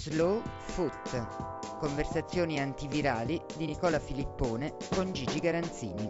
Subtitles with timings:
[0.00, 1.76] Slow Foot.
[1.78, 6.08] Conversazioni antivirali di Nicola Filippone con Gigi Garanzini.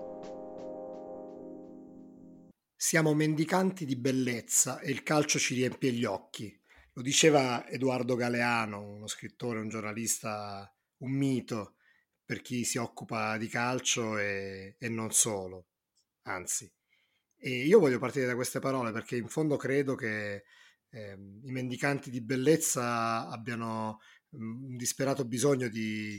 [2.77, 6.57] Siamo mendicanti di bellezza e il calcio ci riempie gli occhi.
[6.93, 11.75] Lo diceva Edoardo Galeano, uno scrittore, un giornalista, un mito
[12.25, 15.67] per chi si occupa di calcio e, e non solo,
[16.27, 16.73] anzi.
[17.37, 20.45] E io voglio partire da queste parole perché in fondo credo che
[20.91, 24.01] eh, i mendicanti di bellezza abbiano
[24.37, 26.19] mm, un disperato bisogno di,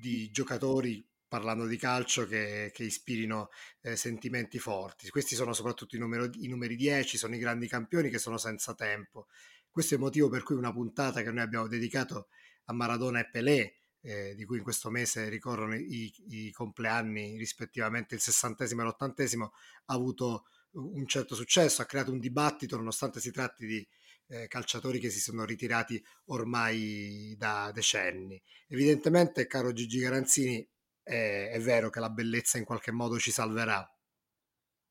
[0.00, 3.48] di giocatori parlando di calcio che, che ispirino
[3.80, 5.08] eh, sentimenti forti.
[5.08, 8.74] Questi sono soprattutto i, numero, i numeri 10, sono i grandi campioni che sono senza
[8.74, 9.28] tempo.
[9.70, 12.28] Questo è il motivo per cui una puntata che noi abbiamo dedicato
[12.66, 18.14] a Maradona e Pelé, eh, di cui in questo mese ricorrono i, i compleanni rispettivamente
[18.14, 19.52] il sessantesimo e l'ottantesimo,
[19.86, 23.86] ha avuto un certo successo, ha creato un dibattito nonostante si tratti di
[24.28, 28.40] eh, calciatori che si sono ritirati ormai da decenni.
[28.68, 30.66] Evidentemente, caro Gigi Garanzini,
[31.02, 33.86] è, è vero che la bellezza in qualche modo ci salverà.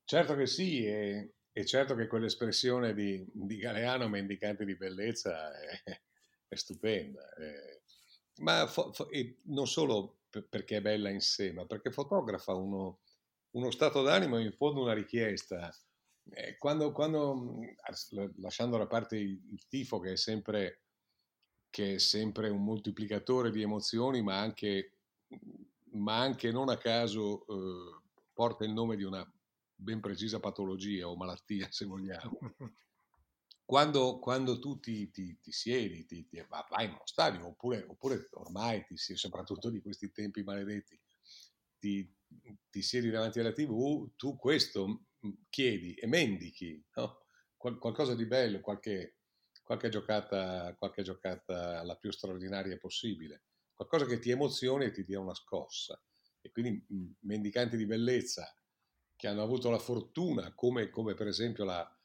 [0.04, 5.52] Certo che sì, e, e certo che quell'espressione di, di Galeano, mendicante di bellezza,
[5.84, 6.02] è,
[6.48, 7.22] è stupenda.
[7.34, 7.80] È,
[8.42, 9.08] ma fo, fo,
[9.46, 10.20] non solo
[10.50, 13.00] perché è bella in sé, ma perché fotografa uno,
[13.52, 15.74] uno stato d'animo in fondo una richiesta.
[16.30, 17.60] Eh, quando, quando,
[18.38, 20.82] lasciando da parte il, il tifo che è, sempre,
[21.70, 24.98] che è sempre un moltiplicatore di emozioni, ma anche,
[25.94, 28.02] ma anche non a caso eh,
[28.34, 29.30] porta il nome di una
[29.76, 32.40] ben precisa patologia o malattia, se vogliamo.
[33.72, 38.84] Quando, quando tu ti, ti, ti siedi, ti, vai in uno stadio, oppure, oppure ormai
[38.84, 41.00] ti siedi, soprattutto di questi tempi maledetti,
[41.82, 42.16] ti,
[42.70, 45.08] ti siedi davanti alla tv, tu questo
[45.50, 47.26] chiedi e mendichi, no?
[47.58, 49.18] Qual- qualcosa di bello, qualche,
[49.64, 53.44] qualche, giocata, qualche giocata la più straordinaria possibile,
[53.74, 56.02] qualcosa che ti emozioni e ti dia una scossa.
[56.44, 56.84] E quindi
[57.22, 58.52] mendicanti di bellezza
[59.16, 62.00] che hanno avuto la fortuna, come, come per esempio la,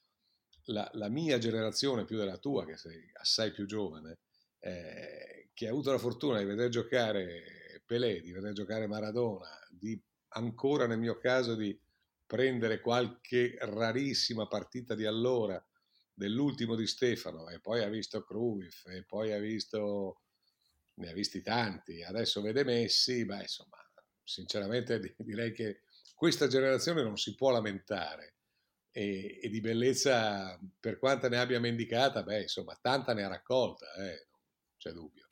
[0.64, 4.18] la, la, mia generazione più della tua, che sei assai più giovane,
[4.58, 9.98] eh, che ha avuto la fortuna di vedere giocare Pelé, di vedere giocare Maradona, di
[10.30, 11.78] ancora nel mio caso di
[12.26, 15.64] prendere qualche rarissima partita di allora,
[16.12, 20.22] dell'ultimo di Stefano, e poi ha visto Cruyff, e poi ha visto,
[20.94, 23.76] ne ha visti tanti, adesso vede Messi, beh insomma,
[24.24, 25.82] sinceramente direi che
[26.14, 28.34] questa generazione non si può lamentare
[28.90, 33.92] e, e di bellezza, per quanta ne abbia mendicata, beh insomma, tanta ne ha raccolta,
[33.94, 35.26] eh, non c'è dubbio.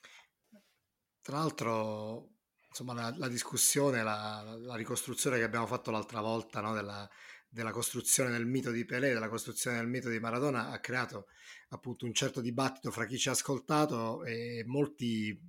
[1.22, 2.33] Tra l'altro,
[2.74, 7.08] insomma, la, la discussione, la, la, ricostruzione che abbiamo fatto l'altra volta no, della,
[7.48, 11.28] della, costruzione del mito di Pelé, della costruzione del mito di Maradona, ha creato
[11.68, 15.40] appunto un certo dibattito fra chi ci ha ascoltato e molti,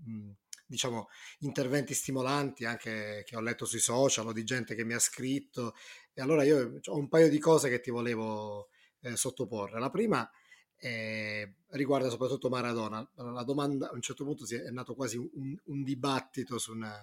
[0.67, 1.07] diciamo,
[1.39, 5.73] interventi stimolanti anche che ho letto sui social o di gente che mi ha scritto.
[6.13, 8.69] E allora io ho un paio di cose che ti volevo
[9.01, 9.79] eh, sottoporre.
[9.79, 10.29] La prima
[10.77, 13.07] eh, riguarda soprattutto Maradona.
[13.15, 16.95] La domanda a un certo punto è nato quasi un, un dibattito su una,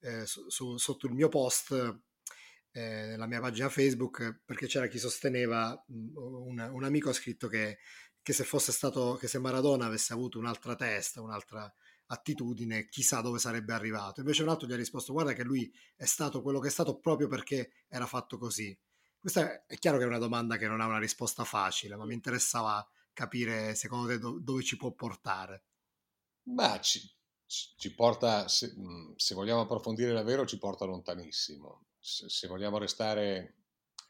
[0.00, 1.72] eh, su, su, sotto il mio post
[2.72, 7.78] eh, nella mia pagina Facebook perché c'era chi sosteneva, un, un amico ha scritto che,
[8.22, 11.72] che, se fosse stato, che se Maradona avesse avuto un'altra testa, un'altra
[12.06, 14.20] attitudine, chissà dove sarebbe arrivato.
[14.20, 16.98] Invece un altro gli ha risposto guarda che lui è stato quello che è stato
[16.98, 18.76] proprio perché era fatto così.
[19.18, 22.14] Questa è chiaro che è una domanda che non ha una risposta facile, ma mi
[22.14, 25.64] interessava capire secondo te do- dove ci può portare?
[26.44, 27.00] Ma ci,
[27.48, 31.86] ci porta, se, mhmm, se, vogliamo approfondire davvero, ci porta lontanissimo.
[31.98, 33.56] Se, se vogliamo restare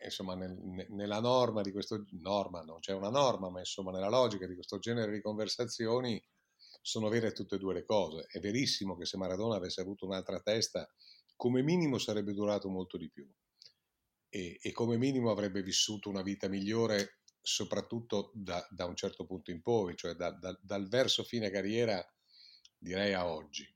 [0.04, 4.46] insomma, nel, nella norma di questo, norma, non c'è una norma, ma insomma nella logica
[4.46, 6.22] di questo genere di conversazioni
[6.80, 8.26] sono vere tutte e due le cose.
[8.28, 10.88] È verissimo che se Maradona avesse avuto un'altra testa,
[11.36, 13.28] come minimo sarebbe durato molto di più
[14.28, 19.50] e, e come minimo avrebbe vissuto una vita migliore soprattutto da, da, un certo punto
[19.50, 22.04] in poi, cioè da, da, dal verso fine carriera
[22.78, 23.66] direi a oggi.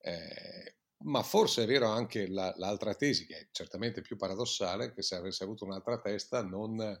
[0.00, 5.02] Eh, ma forse è vero anche la, l'altra tesi, che è certamente più paradossale, che
[5.02, 7.00] se avesse avuto un'altra testa non,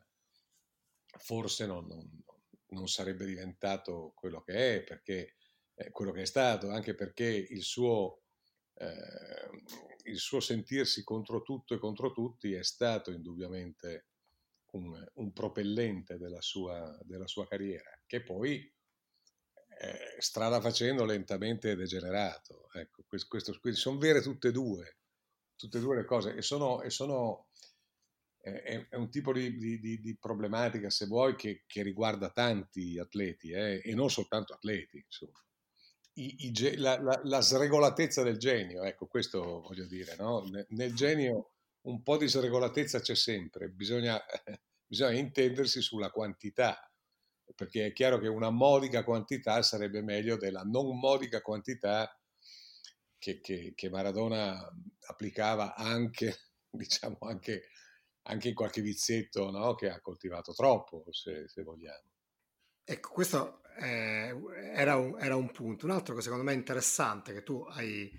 [1.18, 2.22] forse non, non,
[2.68, 5.36] non sarebbe diventato quello che è, perché,
[5.74, 8.22] eh, quello che è stato, anche perché il suo,
[8.74, 9.62] eh,
[10.04, 14.06] il suo sentirsi contro tutto e contro tutti è stato indubbiamente
[14.72, 18.70] un, un propellente della sua, della sua, carriera, che poi
[19.80, 22.68] eh, strada facendo lentamente è degenerato.
[22.72, 24.98] Ecco, questo, questo, quindi sono vere tutte e due,
[25.56, 27.48] tutte e due le cose e sono, e sono
[28.40, 33.50] è, è, un tipo di, di, di, problematica, se vuoi, che, che riguarda tanti atleti
[33.50, 35.04] eh, e non soltanto atleti.
[36.14, 40.42] I, i, la, la, la, sregolatezza del genio, ecco, questo voglio dire, no?
[40.50, 41.52] nel, nel genio
[41.82, 44.20] un po' di sregolatezza c'è sempre, bisogna,
[44.86, 46.87] bisogna intendersi sulla quantità,
[47.54, 52.18] perché è chiaro che una modica quantità sarebbe meglio della non modica quantità
[53.18, 54.56] che, che, che Maradona
[55.06, 56.36] applicava anche,
[56.70, 57.68] diciamo, anche,
[58.22, 59.74] anche in qualche vizietto no?
[59.74, 62.06] che ha coltivato troppo, se, se vogliamo.
[62.84, 64.34] Ecco, questo eh,
[64.74, 65.84] era, un, era, un, punto.
[65.84, 68.10] Un altro che secondo me è interessante, che tu hai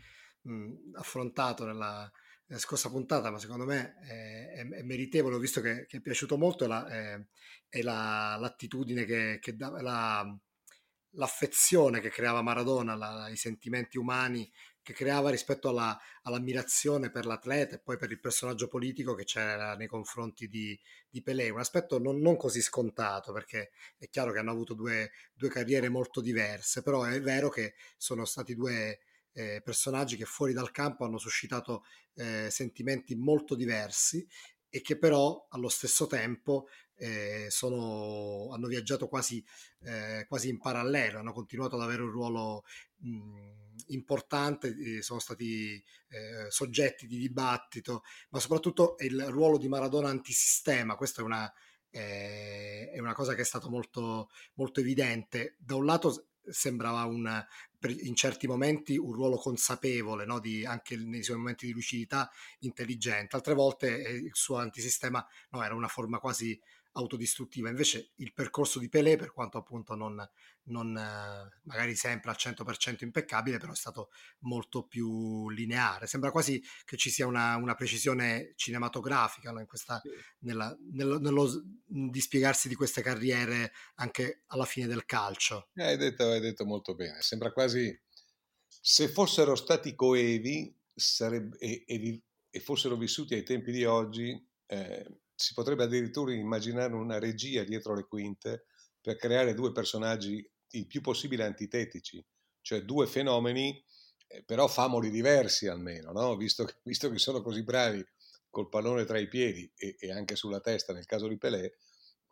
[0.42, 2.12] mh, affrontato nella,
[2.50, 6.02] nella, scorsa puntata, ma secondo me è, è, è meritevole, ho visto che, che, è
[6.02, 6.88] piaciuto molto, è, la,
[7.68, 10.40] è la, l'attitudine che, che dava, la,
[11.14, 14.52] l'affezione che creava Maradona, la, i sentimenti umani
[14.82, 19.76] che creava rispetto alla, all'ammirazione per l'atleta e poi per il personaggio politico che c'era
[19.76, 21.50] nei confronti di, di Pelé.
[21.50, 25.90] Un aspetto non, non, così scontato perché è chiaro che hanno avuto due, due, carriere
[25.90, 29.02] molto diverse, però è vero che sono stati due
[29.34, 31.84] eh, personaggi che fuori dal campo hanno suscitato
[32.16, 34.26] eh, sentimenti molto diversi
[34.70, 39.44] e che però allo stesso tempo eh, sono, hanno viaggiato quasi,
[39.82, 42.64] eh, quasi, in parallelo, hanno continuato ad avere un ruolo
[42.98, 50.96] mh, importante, sono stati eh, soggetti di dibattito, ma soprattutto il ruolo di Maradona antisistema,
[50.96, 51.52] questa è una,
[51.90, 55.56] eh, è una cosa che è stata molto, molto evidente.
[55.58, 57.46] Da un lato sembrava un,
[57.88, 60.40] in certi momenti un ruolo consapevole, no?
[60.40, 62.30] di, anche nei suoi momenti di lucidità
[62.60, 66.60] intelligente, altre volte eh, il suo antisistema no, era una forma quasi
[66.94, 67.70] autodistruttiva.
[67.70, 70.28] Invece il percorso di Pelé, per quanto appunto non,
[70.64, 70.92] non
[71.64, 74.10] magari sempre al 100% impeccabile, però è stato
[74.40, 76.08] molto più lineare.
[76.08, 79.66] Sembra quasi che ci sia una, una precisione cinematografica no?
[79.66, 80.02] questa,
[80.40, 85.70] nella, nello, nello dispiegarsi di queste carriere anche alla fine del calcio.
[85.76, 87.22] Eh, hai detto, hai detto molto bene.
[87.22, 87.98] Sembra quasi
[88.68, 94.48] se fossero stati coevi sarebbe, e, e, e fossero vissuti ai tempi di oggi.
[94.66, 98.66] Eh, si potrebbe addirittura immaginare una regia dietro le quinte
[99.00, 102.24] per creare due personaggi il più possibile antitetici,
[102.60, 103.82] cioè due fenomeni,
[104.28, 106.36] eh, però famoli diversi almeno, no?
[106.36, 108.06] visto, che, visto, che, sono così bravi
[108.50, 111.78] col pallone tra i piedi e, e anche sulla testa nel caso di Pelé,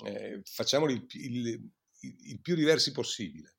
[0.03, 1.71] eh, facciamoli il, il,
[2.01, 3.55] il, più diversi possibile,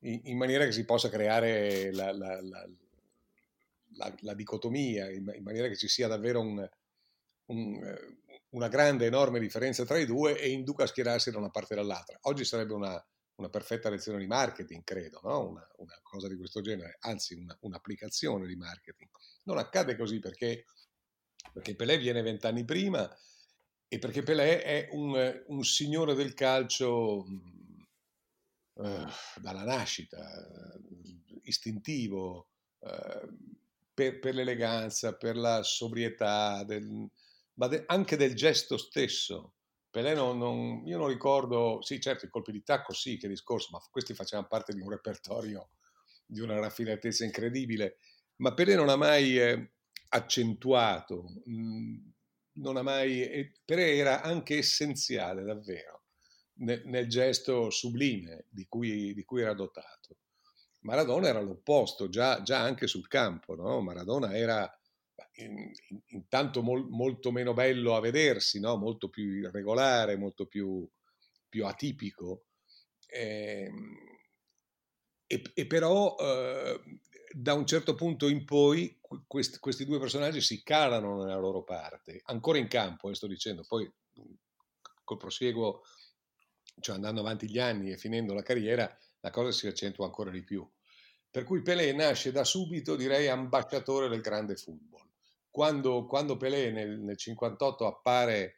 [0.00, 5.68] in, in, maniera che si possa creare la, la, la, la dicotomia, in, in, maniera
[5.68, 6.68] che ci sia davvero un,
[7.46, 8.21] un eh,
[8.52, 11.76] una grande, enorme differenza tra i due e induca a schierarsi da una parte e
[11.76, 12.18] dall'altra.
[12.22, 13.02] Oggi sarebbe una,
[13.36, 15.48] una perfetta lezione di marketing, credo, no?
[15.48, 19.10] una, una, cosa di questo genere, anzi una, un'applicazione di marketing.
[19.44, 20.66] Non accade così perché,
[21.52, 23.10] perché Pelé viene vent'anni prima
[23.88, 27.24] e perché Pelé è un, un signore del calcio
[28.74, 29.06] uh,
[29.36, 30.20] dalla nascita,
[31.42, 32.48] istintivo,
[32.80, 33.60] uh,
[33.94, 37.10] per, per, l'eleganza, per la sobrietà, del,
[37.54, 39.54] ma de- anche del gesto stesso.
[39.90, 43.68] Pelé non, non, io non ricordo, sì certo i colpi di tacco sì che discorso,
[43.72, 45.70] ma questi facevano parte di un repertorio
[46.24, 47.98] di una raffinatezza incredibile,
[48.36, 49.72] ma Pelé non ha mai eh,
[50.08, 51.96] accentuato, mh, mm,
[52.54, 56.04] non ha mai, eh, Pelé era anche essenziale davvero
[56.54, 60.16] nel, nel gesto sublime di cui, di cui, era dotato.
[60.80, 63.80] Maradona era l'opposto, già, già anche sul campo, no?
[63.80, 64.70] Maradona era
[66.06, 68.76] intanto mol, molto meno bello a vedersi, no?
[68.76, 70.88] molto più irregolare, molto più,
[71.48, 72.46] più atipico.
[73.06, 73.70] Eh,
[75.26, 76.80] e, e, però eh,
[77.32, 82.20] da un certo punto in poi questi, questi, due personaggi si calano nella loro parte,
[82.26, 83.90] ancora in campo, eh, sto dicendo, poi
[85.04, 85.82] col prosieguo,
[86.80, 90.42] cioè andando avanti gli anni e finendo la carriera, la cosa si accentua ancora di
[90.42, 90.66] più.
[91.30, 95.01] Per cui Pelé nasce da subito, direi, ambasciatore del grande football
[95.52, 98.56] quando, quando Pelé nel, nel 58 appare,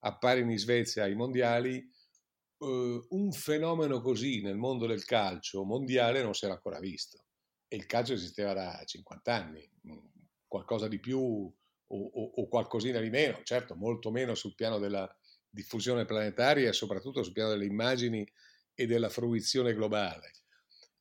[0.00, 6.34] appare, in Svezia ai mondiali, eh, un fenomeno così nel mondo del calcio mondiale non
[6.34, 7.24] si era ancora visto.
[7.68, 10.06] E il calcio esisteva da 50 anni, mm,
[10.46, 11.52] qualcosa di più o,
[11.88, 15.12] o, o qualcosina di meno, certo molto meno sul piano della
[15.48, 18.24] diffusione planetaria e soprattutto sul piano delle immagini
[18.72, 20.30] e della fruizione globale.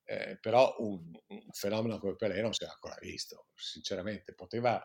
[0.07, 4.83] Eh, però un, un, fenomeno come Pelé non si era ancora visto, sinceramente, poteva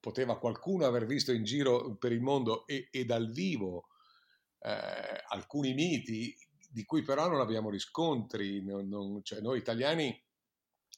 [0.00, 3.88] poteva qualcuno aver visto in giro per il mondo e, e dal vivo
[4.60, 6.34] eh, alcuni miti
[6.68, 10.22] di cui però non abbiamo riscontri, non, non, cioè noi italiani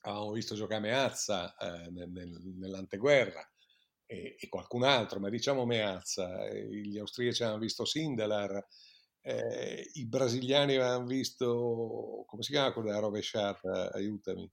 [0.03, 3.49] avevamo visto giocare Meazza eh, nel, nel, nell'anteguerra
[4.07, 8.67] e, e, qualcun altro, ma diciamo Meazza, gli austriaci avevano visto Sindelar,
[9.21, 14.51] eh, i brasiliani avevano visto, come si chiama quella rovesciata, aiutami,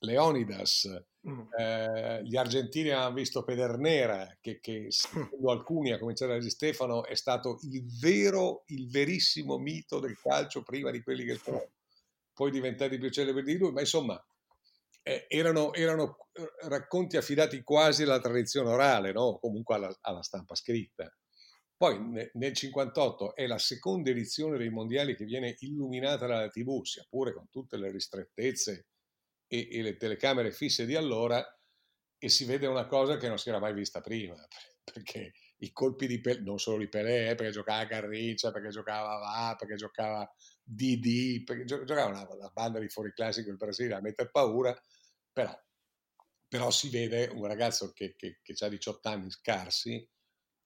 [0.00, 0.88] Leonidas,
[1.28, 1.40] mm.
[1.58, 7.04] eh, gli argentini hanno visto Pedernera, che, che secondo alcuni, a cominciare da Di Stefano,
[7.04, 11.70] è stato il vero, il verissimo mito del calcio prima di quelli che sono
[12.32, 14.22] poi diventati più celebri di lui, ma insomma
[15.02, 19.38] eh, erano, erano, eh, racconti affidati quasi alla tradizione orale, no?
[19.38, 21.14] comunque alla, alla, stampa scritta.
[21.76, 27.04] Poi nel 1958 è la seconda edizione dei mondiali che viene illuminata dalla TV, sia
[27.08, 28.86] pure con tutte le ristrettezze
[29.54, 31.44] e, e le telecamere fisse di allora,
[32.18, 34.34] e si vede una cosa che non si era mai vista prima,
[34.82, 39.18] perché i colpi di Pelé, non solo di Pelé, eh, perché giocava Garrincia, perché giocava
[39.18, 40.30] Va, perché giocava
[40.62, 44.76] Didi, perché giocava una, una banda di fuori classico del Brasile a mettere paura,
[45.32, 45.56] però,
[46.48, 50.08] però si vede un ragazzo che, che, che ha 18 anni scarsi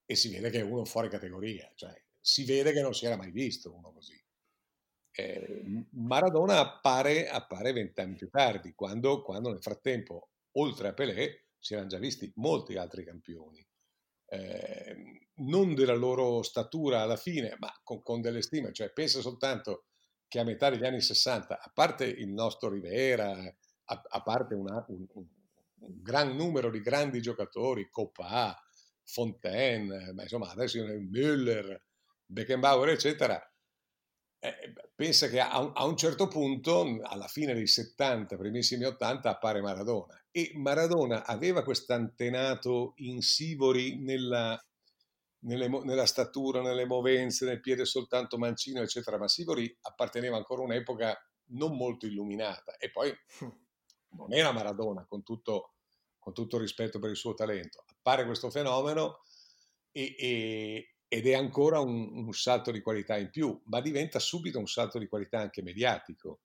[0.04, 3.16] e si vede che è uno fuori categoria, cioè si vede che non si era
[3.16, 4.20] mai visto uno così.
[5.20, 11.72] Eh, Maradona appare, appare vent'anni più tardi, quando, quando, nel frattempo, oltre a Pelé, si
[11.72, 13.66] erano già visti molti altri campioni.
[14.26, 19.86] Eh, non della loro statura alla fine, ma con, con, delle stime, cioè pensa soltanto
[20.28, 24.84] che a metà degli anni 60, a parte il nostro Rivera, a, a parte una,
[24.86, 25.26] un, un,
[25.80, 28.56] un, gran numero di grandi giocatori, Coppa,
[29.02, 31.76] Fontaine, ma insomma adesso Müller,
[32.24, 33.42] Beckenbauer, eccetera,
[34.40, 39.28] eh, pensa che a un, a un, certo punto, alla fine dei 70, primissimi 80,
[39.28, 40.20] appare Maradona.
[40.30, 44.60] E Maradona aveva quest'antenato insivori nella,
[45.40, 50.66] nelle, nella statura, nelle movenze, nel piede soltanto mancino, eccetera, ma Sivori apparteneva ancora a
[50.66, 51.16] un'epoca
[51.50, 52.76] non molto illuminata.
[52.76, 53.48] E poi hm.
[54.16, 55.74] non era Maradona, con tutto,
[56.18, 57.84] con tutto rispetto per il suo talento.
[57.86, 59.22] Appare questo fenomeno
[59.90, 64.58] e, e, ed è ancora un, un, salto di qualità in più, ma diventa subito
[64.58, 66.40] un salto di qualità anche mediatico,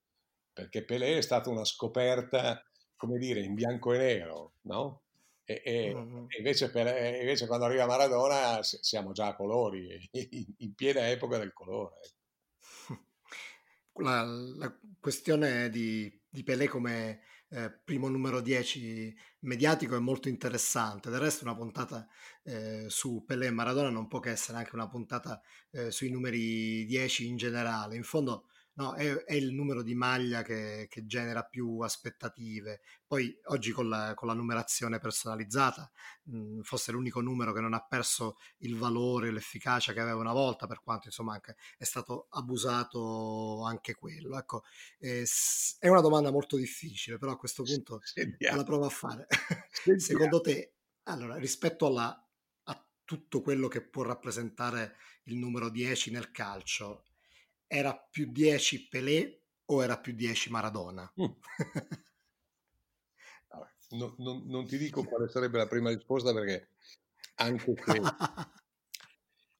[0.53, 2.63] perché Pelé è stata una scoperta,
[2.95, 5.01] come dire, in bianco e nero, no?
[5.43, 6.25] E, e, mm-hmm.
[6.37, 6.87] invece, per,
[7.19, 11.99] invece, quando arriva Maradona siamo già a colori, in, in piena epoca del colore.
[13.97, 17.21] La, la questione di, di Pelé come
[17.53, 21.11] eh, primo numero 10 mediatico è molto interessante.
[21.11, 22.07] Del resto una puntata
[22.43, 26.83] eh, su Pelé e Maradona non può che essere anche una puntata eh, sui numeri
[26.85, 27.95] 10 in generale.
[27.95, 32.81] In fondo no, è, è, il numero di maglia che, che, genera più aspettative.
[33.05, 35.89] Poi oggi con la, con la numerazione personalizzata,
[36.23, 40.67] mh, fosse l'unico numero che non ha perso il valore, l'efficacia che aveva una volta,
[40.67, 44.37] per quanto insomma anche è stato abusato anche quello.
[44.37, 44.63] Ecco,
[44.99, 45.25] eh,
[45.79, 48.57] è una domanda molto difficile, però a questo punto Sentiamo.
[48.57, 49.27] la provo a fare.
[49.97, 52.27] Secondo te, allora, rispetto alla,
[52.63, 57.05] a tutto quello che può rappresentare il numero 10 nel calcio,
[57.73, 61.11] era più 10 Pelé o era più 10 Maradona?
[61.19, 61.25] Mm.
[63.97, 66.69] no, no, non ti dico quale sarebbe la prima risposta perché
[67.35, 68.01] anche se,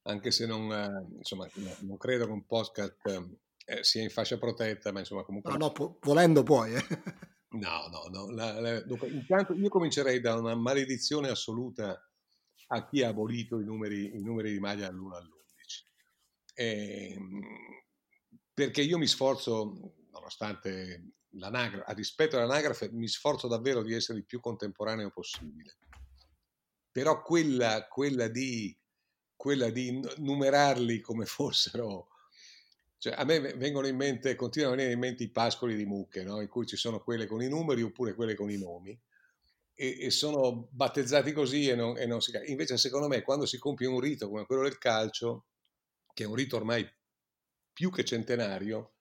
[0.04, 3.32] anche se non, eh, insomma, non credo che un podcast
[3.66, 5.52] eh, sia in fascia protetta, ma insomma comunque...
[5.52, 6.76] No, no, pu- volendo puoi.
[6.76, 6.86] Eh.
[7.54, 8.32] No, no, no.
[8.32, 12.04] La, la, dunque, intanto io comincerei da una maledizione assoluta
[12.70, 15.84] a chi ha abolito i numeri, i numeri di maglia all'1 all'11.
[16.56, 17.16] E,
[18.54, 24.26] perché io mi sforzo, nonostante l'anagrafe, a dispetto dell'anagrafe, mi sforzo davvero di essere il
[24.26, 25.78] più contemporaneo possibile.
[26.92, 28.78] Però quella, quella, di,
[29.36, 32.10] quella di numerarli come fossero...
[33.04, 36.24] Cioè, a me vengono in mente, continuano a venire in mente i pascoli di mucche,
[36.24, 36.40] no?
[36.40, 38.98] in cui ci sono quelle con i numeri oppure quelle con i nomi,
[39.76, 42.32] e, e sono battezzati così e non, e non si.
[42.46, 45.48] Invece, secondo me, quando si compie un rito come quello del calcio,
[46.14, 46.90] che è un rito ormai
[47.74, 48.94] più che centenario,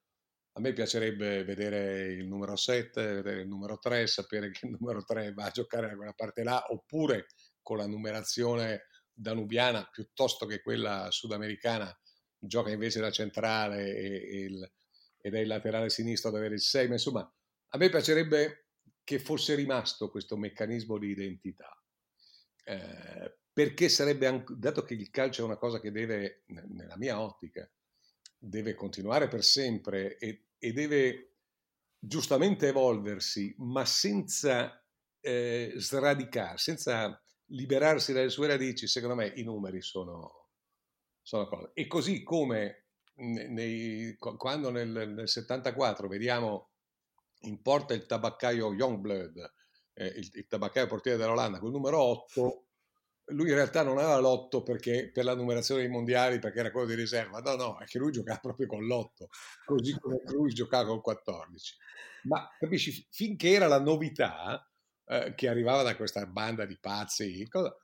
[0.54, 5.04] a me piacerebbe vedere il numero 7, vedere il numero 3, sapere che il numero
[5.04, 7.26] 3 va a giocare da quella parte là, oppure
[7.60, 11.96] con la numerazione danubiana piuttosto che quella sudamericana,
[12.38, 14.72] gioca invece da centrale e, e il,
[15.20, 17.34] ed è il laterale sinistro ad avere il 6, ma insomma
[17.74, 18.66] a me piacerebbe
[19.04, 21.70] che fosse rimasto questo meccanismo di identità.
[22.64, 27.20] Eh, perché sarebbe, anche, dato che il calcio è una cosa che deve, nella mia
[27.20, 27.70] ottica,
[28.44, 31.34] deve continuare per sempre e, e deve
[31.96, 34.84] giustamente evolversi, ma senza
[35.20, 40.48] eh, sradicare, senza liberarsi dalle sue radici, secondo me i numeri sono,
[41.22, 41.70] sono cose.
[41.74, 46.70] E così come nei, quando nel, nel, 74 vediamo
[47.42, 49.52] in porta il tabaccaio Youngblood,
[49.94, 52.66] eh, il, il tabaccaio portiere dell'Olanda, col numero 8,
[53.26, 56.88] lui in realtà non aveva l'otto perché, per la numerazione dei mondiali perché era quello
[56.88, 59.28] di riserva, no, no, è che lui giocava proprio con l'otto,
[59.64, 61.76] così come lui giocava con il 14.
[62.24, 64.68] Ma capisci, finché era la novità
[65.06, 67.74] eh, che arrivava da questa banda di pazzi, cosa,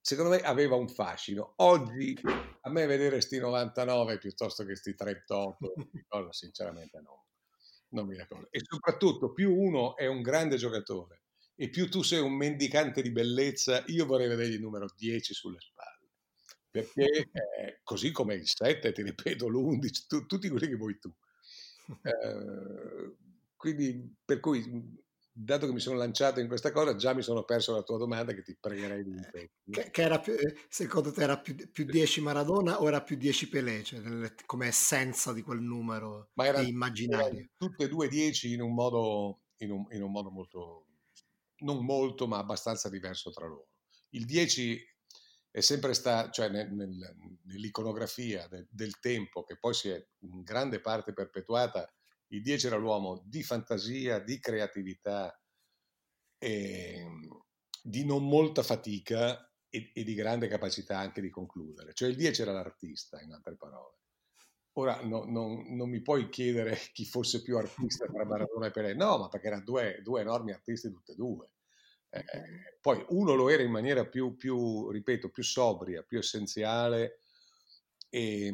[0.00, 1.54] secondo me aveva un fascino.
[1.56, 2.18] Oggi
[2.62, 5.74] a me vedere sti 99 piuttosto che sti 38,
[6.08, 7.26] cosa, sinceramente no,
[7.90, 8.48] non mi ricordo.
[8.50, 11.19] E soprattutto più uno è un grande giocatore
[11.60, 15.60] e più tu sei un mendicante di bellezza, io vorrei vedergli il numero 10 sulle
[15.60, 16.08] spalle.
[16.70, 21.12] Perché eh, così come il 7, ti ripeto, l'11, tu, tutti quelli che vuoi tu.
[22.02, 23.14] Eh,
[23.56, 24.64] quindi, per cui
[25.30, 28.32] dato che mi sono lanciato in questa cosa, già mi sono perso la tua domanda
[28.32, 29.50] che ti pregherei di ripetere.
[29.70, 33.16] Che, che, era più, eh, secondo te era più, più 10 Maradona o era più
[33.16, 34.00] 10 Pelé, cioè
[34.46, 37.50] come essenza di quel numero Ma era, immaginario?
[37.58, 40.86] Tutte e due 10 in un modo, in un, in un modo molto,
[41.60, 43.68] non molto, ma abbastanza diverso tra loro.
[44.10, 44.80] Il 10
[45.50, 50.42] è sempre stato, cioè nel, nel, nell'iconografia del, del tempo, che poi si è in
[50.42, 51.92] grande parte perpetuata,
[52.28, 55.34] il 10 era l'uomo di fantasia, di creatività,
[56.38, 57.42] e, ehm,
[57.82, 61.92] di non molta fatica e, e, di grande capacità anche di concludere.
[61.94, 63.98] Cioè il 10 era l'artista, in altre parole.
[64.80, 68.94] Ora no, non, non, mi puoi chiedere chi fosse più artista tra Maradona e Pelé,
[68.94, 71.50] no, ma perché erano due, due enormi artisti tutti e due.
[72.08, 72.22] Eh,
[72.80, 77.18] poi uno lo era in maniera più, più, ripeto, più sobria, più essenziale
[78.08, 78.52] e,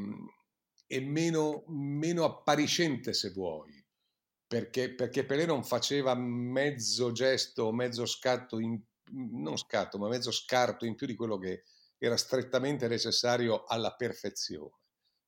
[0.86, 3.82] e meno, meno appariscente se vuoi,
[4.48, 8.78] perché, perché Pelé non faceva mezzo gesto, mezzo scatto, in,
[9.12, 11.62] non scatto, ma mezzo scarto in più di quello che
[11.98, 14.85] era strettamente necessario alla perfezione.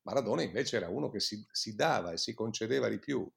[0.09, 3.31] Maradona invece era uno che si, si dava e si concedeva di più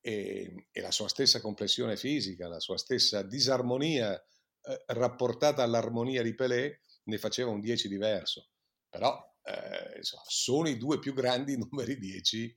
[0.00, 6.34] e, e, la sua stessa complessione fisica, la sua stessa disarmonia eh, rapportata all'armonia di
[6.36, 8.50] Pelé ne faceva un 10 diverso.
[8.88, 12.56] Però eh, insomma, sono i due più grandi numeri 10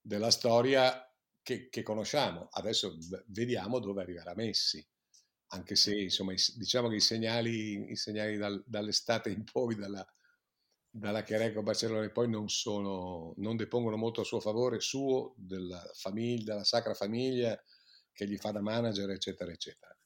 [0.00, 1.08] della storia
[1.40, 2.48] che, che, conosciamo.
[2.50, 4.84] Adesso vediamo dove arriverà Messi,
[5.52, 10.04] anche se insomma, diciamo che i segnali, i segnali dal, dall'estate in poi, dalla,
[10.94, 15.82] dalla Chereco Barcellona in poi, non, sono, non depongono molto a suo favore, suo, della
[15.94, 17.58] famiglia, della Sacra Famiglia,
[18.12, 19.96] che gli fa da manager, eccetera, eccetera.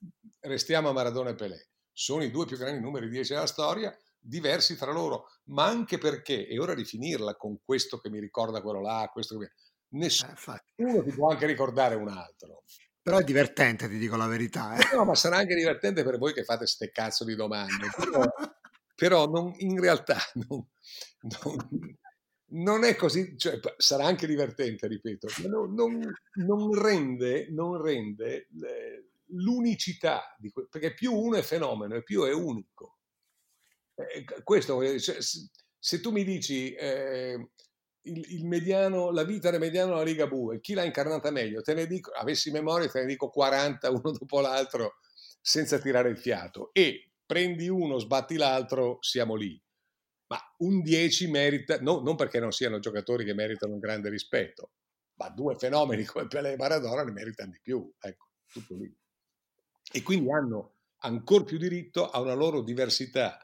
[0.40, 1.70] Restiamo a Maradona e Pelé.
[1.92, 6.46] Sono i due più grandi numeri 10 della storia, diversi tra loro, ma anche perché,
[6.46, 9.40] e ora di finirla con questo che mi ricorda quello là, questo che
[9.88, 10.01] mi...
[10.01, 10.35] nessuno
[10.77, 12.62] eh, ti può anche ricordare un altro.
[13.03, 14.77] Però è divertente, ti dico la verità.
[14.77, 14.94] Eh.
[14.94, 17.88] No, ma sarà anche divertente per voi che fate ste cazzo di domande.
[18.97, 20.17] Però, non, in realtà
[20.49, 20.67] non,
[21.21, 21.97] non,
[22.49, 27.49] non, è così, cioè, sarà anche divertente, ripeto, ma non, rende,
[27.83, 28.49] rende
[29.31, 32.99] l'unicità, di perché più uno è fenomeno e più è unico.
[33.95, 37.51] Eh, questo, cioè, se tu mi dici eh,
[38.03, 41.75] il, il, mediano, la vita del mediano alla Liga Bue, chi l'ha incarnata meglio, te
[41.75, 44.97] ne dico, avessi memoria, te ne dico 40 uno dopo l'altro
[45.41, 46.71] senza tirare il fiato.
[46.73, 49.61] E prendi uno, sbatti l'altro, siamo lì.
[50.29, 54.71] Ma un 10 merita, no, non perché non siano giocatori che meritano un grande rispetto,
[55.15, 57.93] ma due fenomeni come Pelé e Maradona ne meritano di più.
[57.99, 58.93] Ecco, tutto lì.
[59.93, 63.39] E quindi hanno ancora più diritto a una loro diversità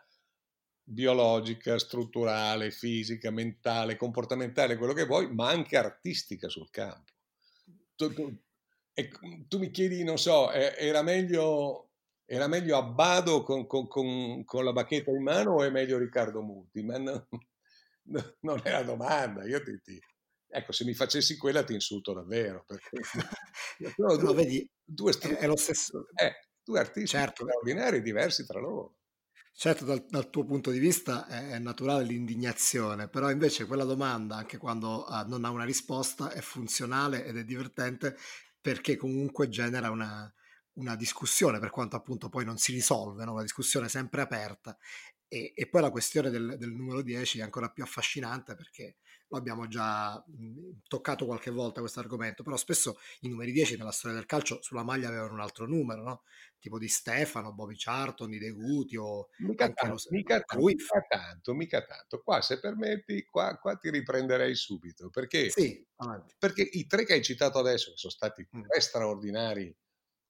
[0.84, 7.12] biologica, strutturale, fisica, mentale, comportamentale, quello che vuoi, ma anche artistica sul campo.
[7.94, 8.36] Tu, tu,
[8.92, 9.10] e,
[9.46, 11.91] tu mi chiedi, non so, era meglio,
[12.32, 16.40] era meglio Abbado con, con, con, con, la bacchetta in mano o è meglio Riccardo
[16.40, 16.82] Muti?
[16.82, 17.28] Ma no,
[18.04, 20.00] no, non è la domanda, io ti, ti,
[20.48, 23.00] Ecco, se mi facessi quella ti insulto davvero, perché
[23.96, 26.06] sono due, vedi, due, è lo stesso.
[26.14, 27.44] Eh, due artisti certo.
[27.44, 28.96] straordinari diversi tra loro.
[29.52, 34.36] Certo, dal, dal, tuo punto di vista è, è, naturale l'indignazione, però invece quella domanda,
[34.36, 38.16] anche quando uh, non ha una risposta, è funzionale ed è divertente
[38.58, 40.32] perché comunque genera una,
[40.74, 43.32] una discussione, per quanto appunto poi non si risolve, no?
[43.32, 44.76] una discussione sempre aperta.
[45.28, 48.96] E, e poi la questione del, del, numero 10 è ancora più affascinante perché
[49.28, 50.22] lo abbiamo già
[50.86, 54.82] toccato qualche volta questo argomento, però spesso i numeri 10 nella storia del calcio sulla
[54.82, 56.22] maglia avevano un altro numero, no?
[56.58, 61.54] tipo di Stefano, Bobby Charlton, di De Guti o mica tanto, lo, mica, mica, tanto,
[61.54, 62.20] mica tanto.
[62.20, 65.82] Qua se permetti, qua, qua ti riprenderei subito, perché, sì,
[66.38, 69.74] perché i tre che hai citato adesso, che sono stati tre straordinari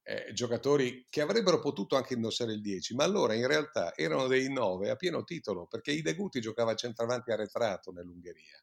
[0.03, 4.53] eh, giocatori che avrebbero potuto anche indossare il 10, ma allora in realtà erano dei
[4.53, 8.63] 9 a pieno titolo, perché i De Guti giocava a centravanti arretrato nell'Ungheria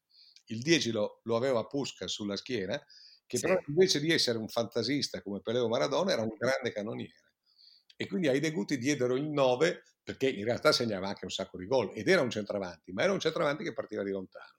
[0.49, 2.77] il 10 lo, lo aveva Pusca sulla schiena,
[3.25, 3.45] che sì.
[3.45, 7.23] però invece di essere un fantasista come Peleo Maradona era un grande cannoniere.
[7.95, 11.67] E quindi ai Deguti diedero il 9 perché in realtà segnava anche un sacco di
[11.67, 14.57] gol ed era un centravanti, ma era un centravanti che partiva di lontano.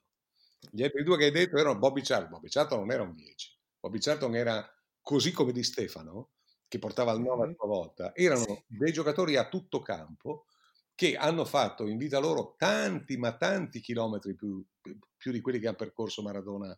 [0.71, 2.29] Gli altri due che hai detto erano Bobby Charlton.
[2.29, 3.59] Bobby Charlton non era un 10.
[3.79, 4.65] Bobby Charlton era
[5.01, 6.29] così come di Stefano,
[6.71, 8.15] che portava il 9 a sua volta.
[8.15, 10.45] Erano dei giocatori a tutto campo
[10.95, 14.65] che hanno fatto in vita loro tanti, ma tanti chilometri più,
[15.17, 16.73] più di quelli che ha percorso Maradona,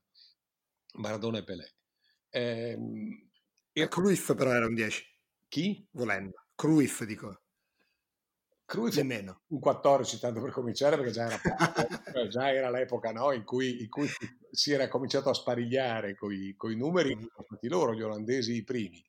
[0.96, 1.74] Maradona e Pelé.
[2.30, 3.30] Ehm,
[3.72, 5.06] e Cruyff però era un 10.
[5.48, 5.88] Chi?
[5.92, 6.46] Volendo.
[6.56, 7.42] Cruyff, dico.
[8.66, 9.44] Cruyff Nemmeno.
[9.50, 11.40] un 14 tanto per cominciare perché già era,
[12.12, 14.10] cioè, già era l'epoca no, in, cui, in, cui,
[14.50, 17.28] si era cominciato a sparigliare con i numeri, mm-hmm.
[17.70, 19.06] loro gli olandesi i primi.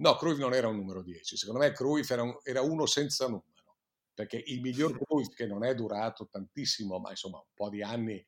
[0.00, 3.26] No, Cruyff non era un numero 10, secondo me Cruyff era, un, era uno senza
[3.26, 3.76] numero,
[4.14, 8.26] perché il miglior Cruyff che non è durato tantissimo, ma insomma un po' di anni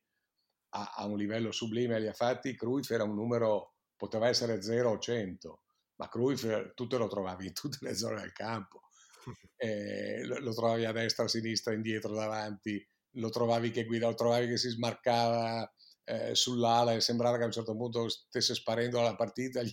[0.74, 4.90] a, a un livello sublime li ha fatti, Cruyff era un numero, poteva essere 0
[4.90, 5.62] o 100,
[5.96, 8.82] ma Cruyff tu te lo trovavi in tutte le zone del campo.
[9.62, 14.14] Eh, lo, lo, trovavi a destra, a sinistra, indietro, davanti, lo trovavi che guida, lo
[14.14, 19.00] trovavi che si smarcava eh, sull'ala e sembrava che a un certo punto stesse sparendo
[19.00, 19.72] la partita, gli,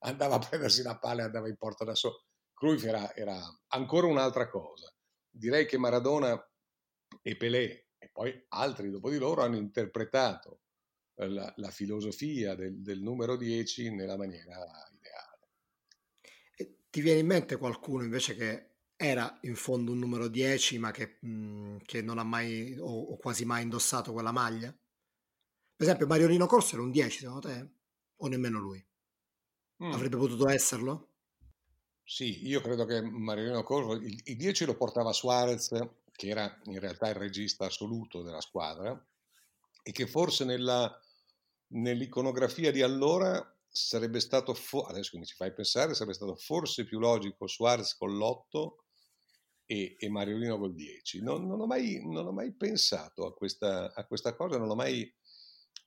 [0.00, 2.24] andava a prendersi la palla e andava in porta da solo.
[2.54, 4.92] Cruyff era, era ancora un'altra cosa.
[5.28, 6.38] Direi che Maradona
[7.22, 10.60] e Pelé e poi altri dopo di loro hanno interpretato
[11.14, 15.48] la, la filosofia del, del, numero 10 nella maniera ideale.
[16.56, 20.90] E ti viene in mente qualcuno invece che era in fondo un numero 10 ma
[20.90, 24.70] che, mh, mhmm, che non ha mai o, o, quasi mai indossato quella maglia?
[24.70, 27.70] Per esempio Mariolino Corso era un 10 secondo te?
[28.16, 28.84] O nemmeno lui?
[29.82, 29.92] Mm.
[29.92, 31.08] Avrebbe potuto esserlo?
[32.02, 35.70] Sì, io credo che Mariolino Corso, il, il 10 lo portava Suarez,
[36.12, 39.00] che era in realtà il regista assoluto della squadra,
[39.82, 41.00] e che forse nella,
[41.68, 46.98] nell'iconografia di allora sarebbe stato, fo- adesso mi ci fai pensare, sarebbe stato forse più
[46.98, 48.74] logico Suarez con l'8
[49.64, 51.22] e, e Mariolino col 10.
[51.22, 54.74] Non, non, ho mai, non, ho mai, pensato a questa, a questa cosa, non ho,
[54.74, 55.10] mai,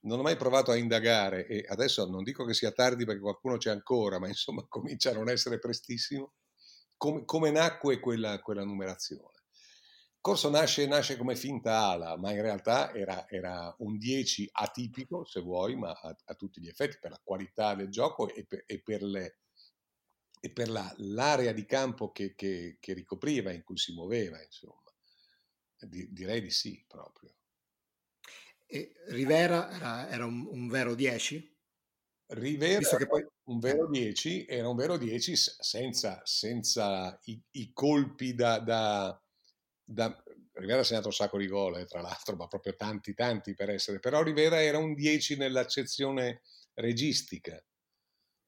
[0.04, 3.56] non ho, mai, provato a indagare e adesso non dico che sia tardi perché qualcuno
[3.56, 6.34] c'è ancora, ma insomma comincia a non essere prestissimo,
[6.96, 9.32] come, come nacque quella, quella, numerazione.
[10.20, 15.40] Corso nasce, nasce, come finta ala, ma in realtà era, era un 10 atipico, se
[15.40, 18.80] vuoi, ma a, a, tutti gli effetti, per la qualità del gioco e per, e
[18.80, 19.40] per le,
[20.40, 24.80] e per la, l'area di campo che, che, che, ricopriva, in cui si muoveva, insomma.
[25.78, 27.34] Di, direi di sì, proprio.
[28.66, 31.56] E Rivera era, era un, un, vero 10?
[32.26, 33.26] Rivera che poi...
[33.44, 39.22] un vero 10, era un vero 10 senza, senza i, i, colpi da, da,
[39.84, 40.22] da...
[40.52, 43.70] Rivera ha segnato un sacco di gol, eh, tra l'altro, ma proprio tanti, tanti per
[43.70, 43.98] essere.
[43.98, 46.42] Però Rivera era un 10 nell'accezione
[46.74, 47.62] registica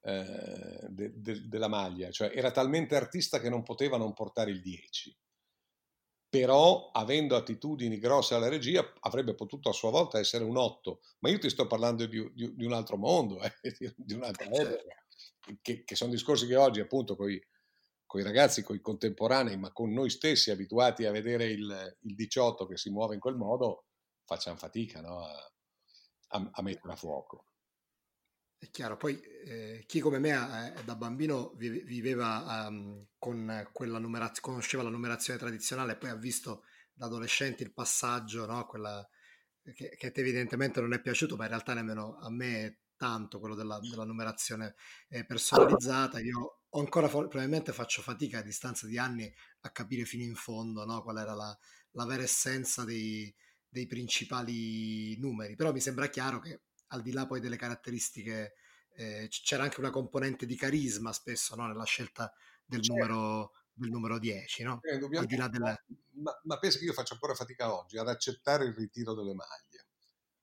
[0.02, 4.60] eh, de, de, della maglia, cioè era talmente artista che non poteva non portare il
[4.60, 5.16] 10.
[6.38, 11.00] Però, avendo attitudini grosse alla regia, avrebbe potuto a sua volta essere un 8.
[11.20, 13.52] Ma io ti sto parlando di, di, di un altro mondo, eh,
[13.96, 14.74] di un'altra eh, certo.
[14.74, 15.04] epoca,
[15.62, 19.92] che, che, sono discorsi che oggi, appunto, con i ragazzi, con i contemporanei, ma con
[19.92, 23.86] noi stessi abituati a vedere il, il 18 che si muove in quel modo,
[24.26, 25.24] facciamo fatica no?
[25.24, 25.52] a,
[26.28, 27.46] a, a mettere a fuoco.
[28.58, 34.40] È chiaro, poi eh, chi come me eh, da bambino viveva um, con quella numerazione,
[34.40, 38.64] conosceva la numerazione tradizionale poi ha visto da adolescente il passaggio, no?
[38.66, 39.06] quella,
[39.74, 43.78] che, che evidentemente non è piaciuto, ma in realtà nemmeno a me tanto quello della,
[43.78, 44.74] della numerazione
[45.08, 46.18] eh, personalizzata.
[46.20, 51.02] Io ancora probabilmente faccio fatica a distanza di anni a capire fino in fondo no?
[51.02, 51.56] qual era la,
[51.92, 53.32] la vera essenza dei,
[53.68, 58.54] dei principali numeri, però mi sembra chiaro che al di là poi delle caratteristiche,
[58.94, 61.66] eh, c'era anche una componente di carisma spesso no?
[61.66, 62.32] nella scelta
[62.64, 62.92] del, certo.
[62.94, 64.80] numero, del numero 10, no?
[64.82, 65.84] Eh, al di là delle...
[66.14, 69.86] ma, ma penso che io faccio ancora fatica oggi ad accettare il ritiro delle maglie.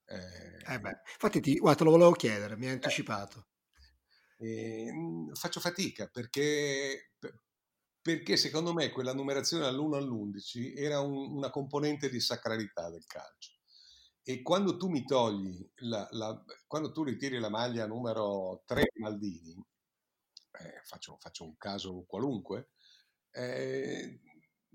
[0.06, 2.75] Eh, eh beh, infatti ti, guarda, te lo volevo chiedere, mi hai eh.
[2.75, 3.47] anticipato.
[4.38, 7.13] Ehm, faccio fatica perché,
[8.01, 13.52] perché secondo me quella numerazione all'1 all'11 era un, una componente di sacralità del calcio.
[14.25, 19.53] E quando tu mi togli, la, la, quando tu ritiri la maglia numero 3 Maldini,
[20.59, 22.69] eh, faccio, faccio, un caso qualunque,
[23.31, 24.21] eh,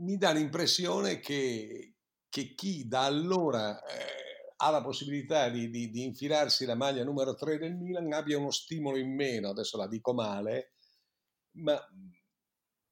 [0.01, 1.95] mi dà l'impressione che,
[2.29, 7.35] che, chi da allora eh, ha la possibilità di, di, di, infilarsi la maglia numero
[7.35, 10.75] 3 del Milan abbia uno stimolo in meno, adesso la dico male,
[11.53, 11.81] ma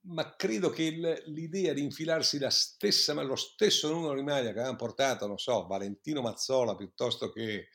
[0.06, 4.76] ma credo che l'idea di infilarsi la stessa, lo stesso numero di maglia che avevano
[4.76, 7.68] portato, non so, Valentino Mazzola piuttosto che,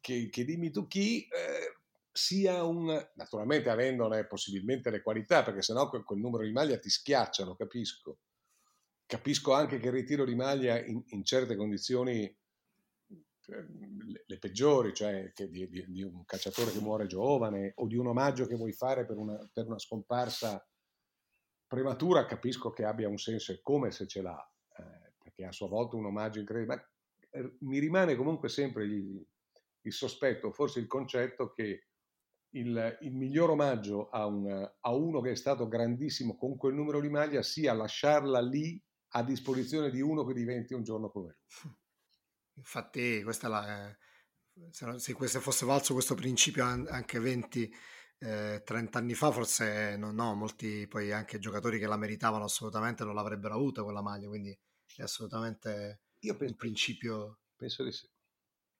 [0.00, 1.80] che, che dimmi tu chi, eh,
[2.10, 6.88] sia un, naturalmente avendone possibilmente le qualità, perché sennò quel, quel numero di maglia ti
[6.88, 8.18] schiaccia, lo capisco.
[9.04, 12.22] Capisco anche che il ritiro di maglia in, in certe condizioni
[13.46, 18.08] ehm, le, peggiori, cioè di, di, di, un cacciatore che muore giovane o di un
[18.08, 20.66] omaggio che vuoi fare per una, per una scomparsa
[21.66, 25.68] prematura, capisco che abbia un senso e come se ce l'ha, eh, perché a sua
[25.68, 26.88] volta un omaggio incredibile, ma
[27.30, 29.26] eh, mi rimane comunque sempre il,
[29.82, 31.88] il sospetto, forse il concetto che
[32.50, 34.48] il, il miglior omaggio a, un,
[34.80, 39.22] a, uno che è stato grandissimo con quel numero di maglia sia lasciarla lì a
[39.22, 41.74] disposizione di uno che diventi un giorno come lui.
[42.56, 43.96] Infatti, questa è la, eh,
[44.70, 47.70] se, se fosse valso questo principio anche 20
[48.18, 53.04] eh, 30 anni fa forse no, no, molti poi anche giocatori che la meritavano assolutamente
[53.04, 54.56] non l'avrebbero avuta quella maglia, quindi
[54.96, 57.38] è assolutamente Io penso, un principio.
[57.56, 58.08] Penso di sì.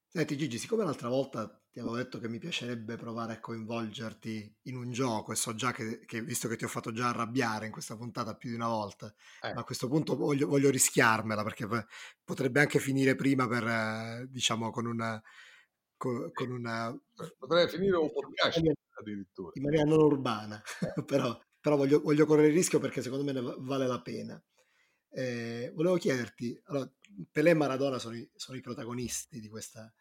[0.08, 4.76] Senti Gigi, siccome l'altra volta ti avevo detto che mi piacerebbe provare a coinvolgerti in
[4.76, 7.72] un gioco e so già che, che visto che ti ho fatto già arrabbiare in
[7.72, 9.50] questa puntata più di una volta, eh.
[9.50, 11.68] a questo punto voglio, voglio, rischiarmela perché
[12.24, 15.22] potrebbe anche finire prima per, diciamo, con una...
[15.98, 16.94] Con, con una
[17.38, 18.60] potrebbe finire un podcast
[19.00, 19.52] addirittura.
[19.54, 20.60] In maniera non urbana,
[21.04, 24.42] però, però voglio, voglio, correre il rischio perché secondo me ne vale la pena.
[25.10, 26.90] Eh, volevo chiederti, allora,
[27.30, 29.92] Pelé e Maradona sono i, sono i protagonisti di, questa,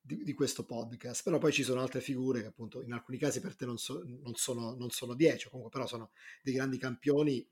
[0.00, 3.40] di, di, questo podcast, però poi ci sono altre figure che appunto in alcuni casi
[3.40, 6.12] per te non, so, non sono, non sono dieci, comunque però sono
[6.42, 7.46] dei grandi campioni,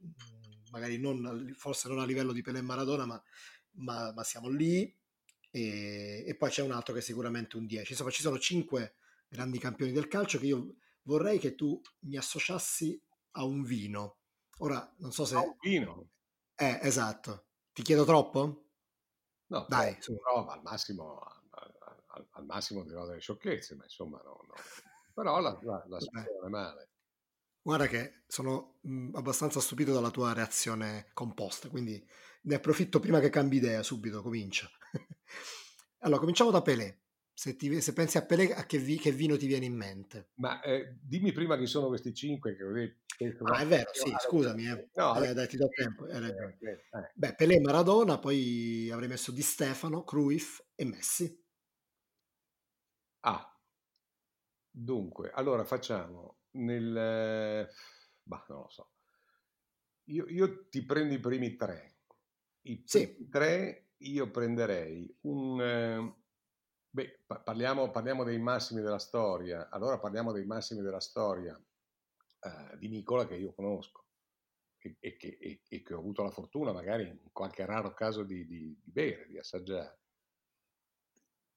[0.71, 3.23] magari non, forse non a livello di Pelé e Maradona, ma,
[3.73, 4.95] ma, ma siamo lì.
[5.53, 7.91] E, e, poi c'è un altro che è sicuramente un 10.
[7.91, 8.95] Insomma, ci sono cinque
[9.31, 13.01] grandi campioni del calcio che io vorrei che tu mi associassi
[13.33, 14.19] a un vino.
[14.59, 15.37] Ora, non so se...
[15.37, 16.11] A un vino?
[16.55, 17.47] Eh, esatto.
[17.73, 18.67] Ti chiedo troppo?
[19.47, 21.19] No, dai, però, però al massimo,
[21.51, 24.55] al, al, massimo dirò delle sciocchezze, ma insomma, no, no.
[25.13, 26.91] però la, la, la è male.
[27.63, 32.05] Guarda che sono mh, abbastanza stupito dalla tua reazione composta, quindi
[32.43, 34.71] ne approfitto prima che cambi idea, subito, comincia.
[36.01, 37.00] allora, cominciamo da Pelé.
[37.41, 40.33] Se, ti, se, pensi a Pelé, a che, vi, che, vino ti viene in mente?
[40.35, 42.55] Ma eh, dimmi prima chi sono questi cinque.
[42.55, 44.69] Che così ah, è vero, sì, scusami.
[44.69, 44.91] Eh.
[44.93, 46.07] No, eh, dai, ti do tempo.
[46.07, 47.15] Eh, eh.
[47.15, 51.43] Beh, Pelé, Maradona, poi avrei messo Di Stefano, Cruyff e Messi.
[53.21, 53.59] Ah,
[54.71, 57.67] dunque, allora facciamo nel...
[58.23, 58.91] Bah, non lo so.
[60.11, 62.01] Io, io ti prendo i primi tre.
[62.67, 63.29] I primi sì.
[63.31, 66.19] tre io prenderei un
[66.93, 69.69] Beh, parliamo, parliamo, dei massimi della storia.
[69.69, 71.57] Allora parliamo dei massimi della storia
[72.41, 74.07] eh, di Nicola che io conosco
[74.79, 78.25] e, e, che, e, e, che, ho avuto la fortuna magari in qualche raro caso
[78.25, 80.01] di, di, di bere, di assaggiare.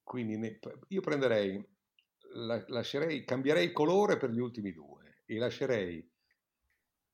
[0.03, 1.67] Quindi ne, io prenderei,
[2.33, 6.11] la, lascerei, cambierei colore per gli ultimi due e lascerei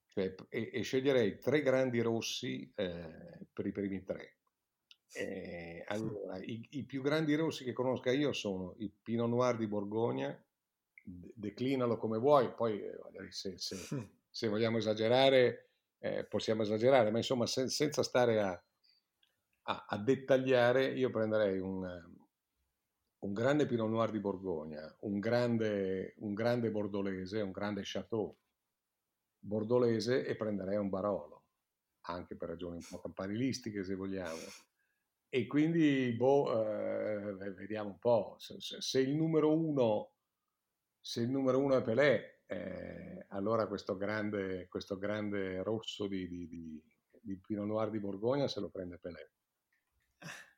[0.08, 4.39] cioè, e, sceglierei tre grandi rossi eh, per i primi tre
[5.14, 9.68] eh, allora, i, i, più grandi rossi che conosca io sono il Pinot Noir di
[9.68, 10.38] Borgogna,
[11.04, 13.76] declinalo come vuoi, poi eh, se, se,
[14.30, 15.70] se vogliamo esagerare
[16.00, 18.64] eh, possiamo esagerare, ma insomma se, senza stare a,
[19.64, 21.84] a, a, dettagliare io prenderei un,
[23.20, 28.36] un, grande Pinot Noir di Borgogna, un grande, un grande bordolese, un grande Chateau
[29.42, 31.44] bordolese e prenderei un Barolo,
[32.02, 34.69] anche per ragioni un po' campanilistiche se vogliamo
[35.30, 40.14] e quindi, boh, eh, vediamo un po', se, se, il numero uno,
[41.00, 46.48] se il numero uno è Pelé, eh, allora questo grande, questo grande rosso di, di,
[46.48, 46.84] di,
[47.22, 49.32] di Pinot Noir di Borgogna se lo prende Pelé.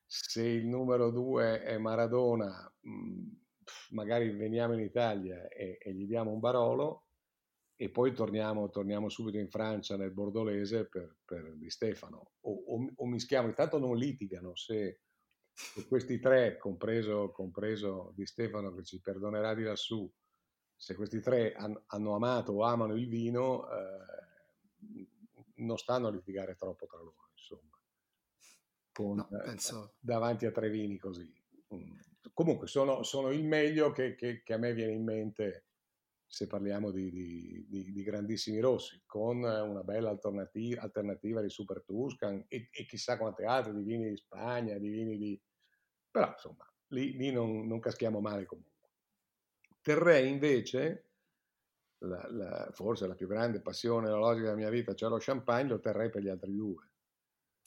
[0.05, 3.27] Se il numero due è Maradona, mh, mm,
[3.89, 7.07] magari veniamo in Italia e, e gli diamo un Barolo,
[7.81, 12.87] e poi torniamo, torniamo, subito in Francia nel bordolese per, per Di Stefano o, o,
[12.95, 14.99] o, mischiamo, intanto non litigano se,
[15.51, 20.07] se questi tre, compreso, compreso, Di Stefano che ci perdonerà di lassù,
[20.75, 25.07] se questi tre han, hanno amato o amano il vino, eh,
[25.55, 27.81] non stanno a litigare troppo tra loro, insomma,
[28.91, 29.95] con, no, eh, penso...
[29.99, 31.33] davanti a tre vini così.
[31.73, 31.97] Mm.
[32.31, 35.65] Comunque sono, sono il meglio che, che, che a me viene in mente
[36.31, 41.83] se parliamo di, di, di, di, grandissimi rossi, con una bella alternativa, alternativa di Super
[41.83, 45.41] Tuscan e, e, chissà quante altre, di vini di Spagna, di vini di...
[46.09, 48.91] però insomma, lì, lì non, non, caschiamo male comunque.
[49.81, 51.09] Terrei invece,
[51.97, 55.67] la, la, forse la più grande passione la logica della mia vita, cioè lo champagne,
[55.67, 56.91] lo terrei per gli altri due.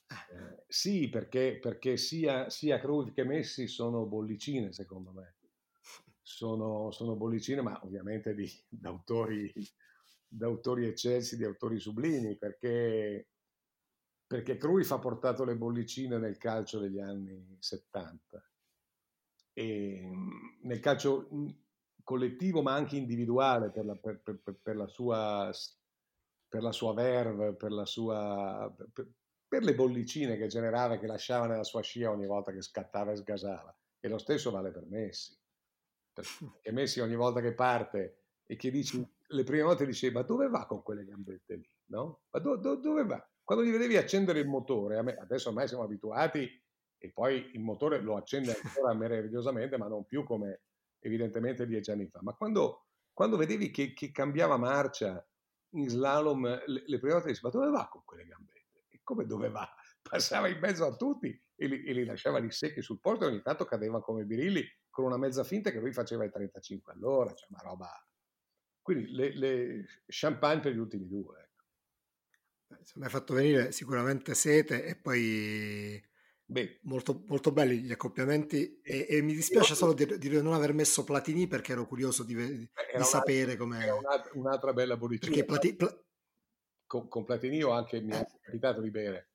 [0.08, 5.34] Eh, sì, perché, perché sia, sia Cruz che Messi sono bollicine secondo me
[6.24, 9.52] sono, sono bollicine, ma ovviamente di, da, autori,
[10.26, 13.28] da autori eccelsi, di autori sublimi, perché,
[14.26, 18.50] perché Cruyff ha portato le bollicine nel calcio degli anni 70.
[19.56, 20.10] E
[20.62, 21.28] nel calcio
[22.02, 25.50] collettivo ma anche individuale per la, per, per, per la, sua,
[26.48, 31.62] per la sua verve, per, la sua, per, le bollicine che generava che lasciava nella
[31.62, 33.76] sua scia ogni volta che scattava e sgasava.
[34.00, 35.38] E lo stesso vale per Messi.
[36.14, 40.48] Perché Messi ogni volta che parte e che dici, le prime volte dice, ma dove
[40.48, 41.68] va con quelle gambette lì?
[41.86, 42.22] No?
[42.30, 43.28] Ma do, do, dove va?
[43.42, 46.48] Quando gli vedevi accendere il motore, me, adesso ormai siamo abituati
[46.96, 50.62] e poi il motore lo accende ancora meravigliosamente, ma non più come
[51.00, 52.20] evidentemente dieci anni fa.
[52.22, 55.26] Ma quando, quando vedevi che, che, cambiava marcia
[55.74, 58.86] in slalom, le, le prime volte dici, ma dove va con quelle gambette?
[58.88, 59.68] E come dove va?
[60.00, 63.28] Passava in mezzo a tutti e li, e li lasciava lì secchi sul porto e
[63.28, 67.34] ogni tanto cadeva come birilli con una mezza finta che lui faceva i 35 all'ora,
[67.34, 67.90] cioè una roba...
[68.80, 71.50] Quindi le, le champagne per gli ultimi due.
[72.68, 72.98] Ecco.
[73.00, 76.00] Mi ha fatto venire sicuramente sete e poi
[76.46, 76.78] Beh.
[76.82, 79.76] Molto, molto belli gli accoppiamenti e, e mi dispiace io...
[79.76, 82.68] solo di, di, non aver messo Platini perché ero curioso di, di
[83.02, 83.82] sapere come...
[83.82, 83.98] Era
[84.34, 85.42] un'altra bella bollicina.
[85.42, 85.74] Plati...
[85.74, 85.92] Pla...
[86.86, 89.30] Con, con, Platini io anche mi è capitato di bere,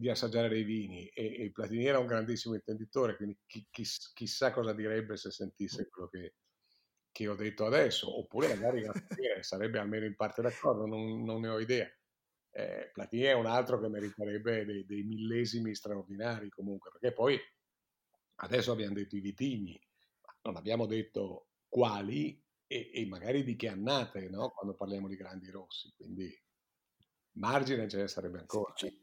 [0.00, 3.84] di assaggiare dei vini e, e Platini era un grandissimo intenditore, quindi chi, chi,
[4.14, 6.34] chissà cosa direbbe se sentisse quello che,
[7.12, 8.84] che ho detto adesso, oppure magari
[9.40, 11.90] sarebbe almeno in parte d'accordo, non, non ne ho idea
[12.52, 17.38] eh, Platini è un altro che meriterebbe dei, dei, millesimi straordinari comunque, perché poi
[18.36, 19.80] adesso abbiamo detto i vitigni,
[20.22, 24.50] ma non abbiamo detto quali e, e magari di che annate, no?
[24.50, 26.28] quando parliamo di grandi rossi, quindi
[27.32, 28.72] margine ce ne sarebbe ancora.
[28.76, 29.00] Sì,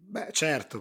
[0.00, 0.80] Beh, certo,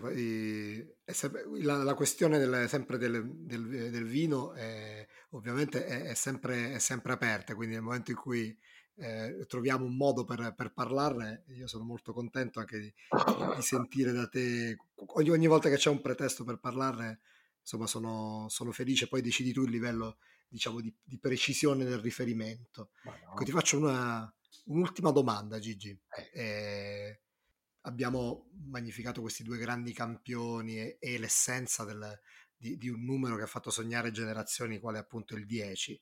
[1.60, 6.80] la, la questione del, sempre del, del, del vino è, ovviamente è, è, sempre, è
[6.80, 8.58] sempre aperta, quindi nel momento in cui
[8.96, 11.44] eh, troviamo un modo per, per, parlarne.
[11.50, 12.94] Io sono molto contento anche di,
[13.56, 17.20] di sentire da te, ogni, ogni, volta che c'è un pretesto per parlarne,
[17.60, 22.92] insomma sono, sono felice, poi decidi tu il livello diciamo di, di precisione del riferimento.
[23.04, 23.14] No.
[23.14, 24.34] Ecco, ti faccio una,
[24.66, 25.98] un'ultima domanda Gigi.
[26.32, 27.22] Eh.
[27.88, 32.20] Abbiamo magnificato questi due grandi campioni e, e l'essenza del,
[32.56, 35.94] di, di, un numero che ha fatto sognare generazioni, quale appunto il 10.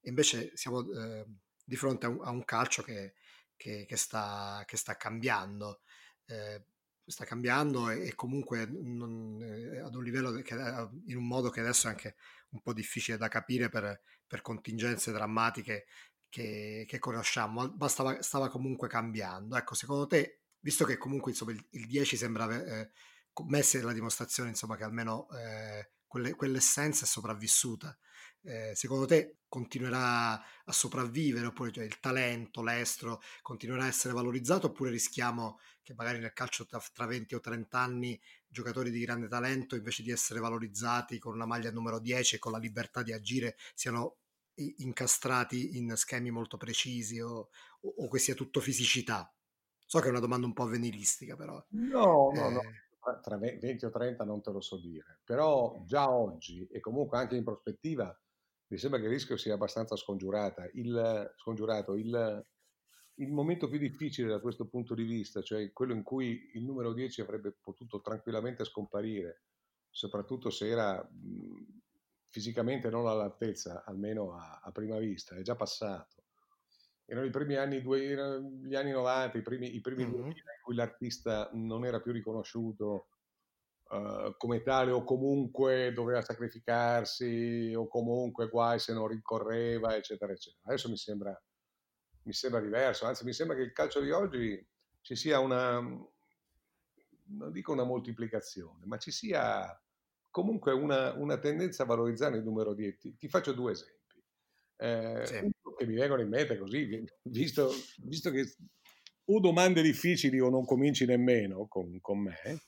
[0.00, 1.26] E invece siamo eh,
[1.64, 3.14] di fronte a un, a un calcio che,
[3.56, 5.80] che, che, sta, che, sta, cambiando.
[6.26, 6.64] Eh,
[7.04, 10.54] sta cambiando e, comunque non, eh, ad un livello che,
[11.06, 12.14] in un modo che adesso è anche
[12.50, 15.86] un po' difficile da capire per, per contingenze drammatiche
[16.28, 19.56] che, che conosciamo, ma stava, stava, comunque cambiando.
[19.56, 22.90] Ecco, secondo te, visto che comunque insomma, il, il 10 sembra eh,
[23.46, 27.96] Messi la dimostrazione insomma, che almeno eh, quelle, quell'essenza è sopravvissuta,
[28.42, 34.66] eh, secondo te continuerà a sopravvivere oppure cioè, il talento, l'estro continuerà a essere valorizzato
[34.66, 39.28] oppure rischiamo che magari nel calcio tra, tra 20 o 30 anni giocatori di grande
[39.28, 43.12] talento invece di essere valorizzati con una maglia numero 10 e con la libertà di
[43.12, 44.18] agire siano
[44.54, 47.48] incastrati in schemi molto precisi o,
[47.80, 49.32] o, o che sia tutto fisicità?
[49.92, 51.62] So che è una domanda un po' avveniristica però.
[51.72, 52.50] No, no, eh...
[52.50, 52.62] no
[53.20, 57.36] tra 20 o 30 non te lo so dire, però già oggi e comunque anche
[57.36, 58.18] in prospettiva
[58.68, 61.94] mi sembra che il rischio sia abbastanza il, scongiurato.
[61.94, 62.46] Il,
[63.16, 66.94] il, momento più difficile da questo punto di vista, cioè quello in cui il numero
[66.94, 69.42] 10 avrebbe potuto tranquillamente scomparire,
[69.90, 71.82] soprattutto se era mh,
[72.28, 76.21] fisicamente non all'altezza, almeno a, a, prima vista, è già passato.
[77.12, 78.00] Erano i primi anni, due,
[78.64, 80.26] gli anni 90, i primi, i primi mm-hmm.
[80.28, 83.08] in cui l'artista non era più riconosciuto
[83.90, 90.62] uh, come tale o comunque doveva sacrificarsi o comunque guai se non rincorreva, eccetera, eccetera.
[90.64, 91.38] Adesso mi sembra,
[92.22, 94.66] mi sembra diverso, anzi mi sembra che il calcio di oggi
[95.02, 99.78] ci sia una, non dico una moltiplicazione, ma ci sia
[100.30, 102.96] comunque una, una tendenza a valorizzare il numero 10.
[102.96, 104.24] Ti, ti faccio due esempi.
[104.76, 105.51] Eh, sì.
[105.82, 107.70] Che mi vengono in mente così, visto,
[108.02, 108.54] visto, che
[109.26, 112.38] o domande difficili o non cominci nemmeno con, con me.
[112.42, 112.58] Eh,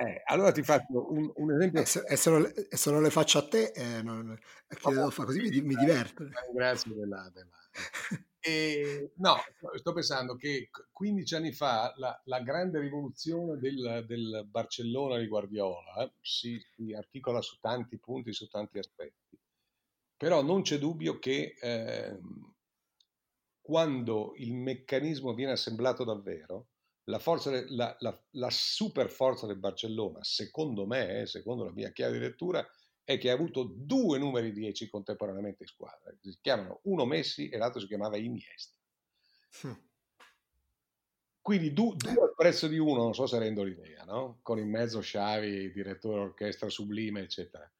[0.00, 1.80] Eh, allora ti faccio un, un esempio.
[1.80, 4.38] E se, e, se non, e se, non, le faccio a te, eh, non,
[4.68, 5.26] che devo fare?
[5.26, 6.28] Così mi, mi diverto.
[6.54, 7.58] Grazie della, della.
[8.38, 9.34] E, no,
[9.74, 16.04] sto pensando che 15 anni fa la, la grande rivoluzione del, del, Barcellona di Guardiola
[16.04, 19.27] eh, si, si, articola su tanti punti, su tanti aspetti.
[20.18, 22.18] Però non c'è dubbio che eh,
[23.60, 26.70] quando il meccanismo viene assemblato davvero,
[27.04, 32.14] la, forza, la, la, la super forza del Barcellona, secondo me, secondo la mia chiave
[32.14, 32.66] di lettura,
[33.04, 36.12] è che ha avuto due numeri 10 contemporaneamente in squadra.
[36.20, 38.76] Si chiamano uno Messi e l'altro si chiamava Iniesta.
[39.62, 39.86] Hm.
[41.40, 44.40] Quindi due, due al prezzo di uno, non so se rendo l'idea, no?
[44.42, 47.70] Con in mezzo Sciavi, direttore orchestra sublime, eccetera.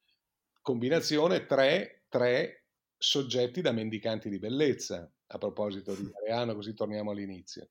[0.61, 2.65] Combinazione tre, tre
[2.97, 7.69] soggetti da mendicanti di bellezza, a proposito di Areano, così torniamo all'inizio.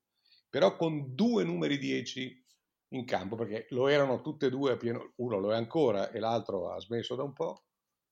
[0.49, 2.45] Però con due numeri 10
[2.93, 6.19] in campo, perché lo erano tutte e due a pieno, uno lo è ancora e
[6.19, 7.65] l'altro ha smesso da un po',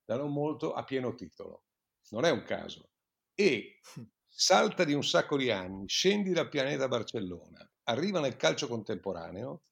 [0.06, 1.64] da non molto, a pieno titolo.
[2.10, 2.92] Non è un caso.
[3.34, 3.80] E
[4.28, 9.64] salta di un sacco di anni, scendi dal pianeta Barcellona, arriva nel calcio contemporaneo,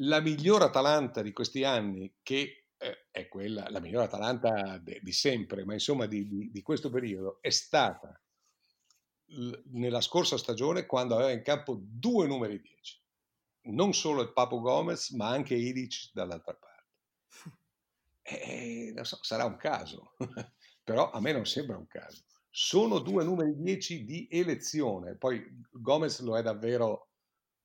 [0.00, 2.67] la miglior Atalanta di questi anni, che
[3.18, 7.38] è quella, la miglior Atalanta de, di sempre, ma insomma di, di, di questo periodo,
[7.40, 8.20] è stata
[9.26, 13.06] l, nella scorsa stagione quando aveva in campo due numeri 10
[13.68, 16.76] non solo il Papo Gomez, ma anche Ilic dall'altra parte.
[18.22, 20.14] E, so, sarà un caso,
[20.84, 22.24] però a me non sembra un caso.
[22.50, 27.10] Sono due numeri 10 di elezione, poi Gomez lo è davvero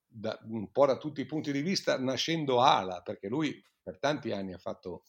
[0.06, 4.32] da, un po' da tutti i punti di vista, nascendo ala, perché lui per tanti
[4.32, 5.04] anni ha fatto